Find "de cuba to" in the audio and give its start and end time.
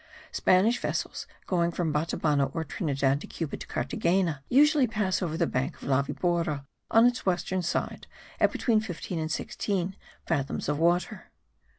3.19-3.67